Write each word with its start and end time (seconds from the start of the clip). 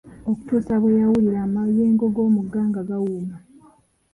Okutuusa 0.29 0.73
bwe 0.81 0.97
yawulira 1.01 1.39
amayengo 1.47 2.05
g'omugga 2.13 2.61
nga 2.69 2.81
gawuuma. 2.89 3.37